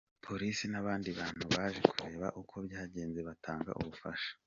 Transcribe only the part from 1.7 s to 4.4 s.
kureba uko byagenze batanga ubufasha.